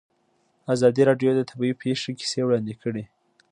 ازادي 0.73 1.01
راډیو 1.09 1.31
د 1.35 1.41
طبیعي 1.49 1.73
پېښې 1.83 2.11
کیسې 2.19 2.41
وړاندې 2.43 2.73
کړي. 2.81 3.03